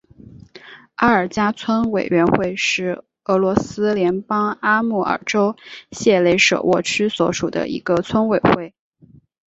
[0.95, 5.55] 阿尔加村委员会是俄罗斯联邦阿穆尔州
[5.91, 8.73] 谢雷舍沃区所属的一个村委员会。